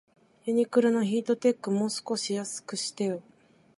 [0.45, 3.21] ユニクロのヒートテック、もう少し安くしてよ